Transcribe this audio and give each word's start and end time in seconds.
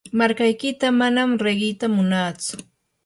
markaykita 0.19 0.87
manam 0.99 1.29
riqita 1.45 1.85
munatsu. 1.95 2.55